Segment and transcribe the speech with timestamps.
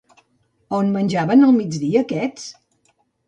[0.71, 2.49] A on menjaven al migdia aquests?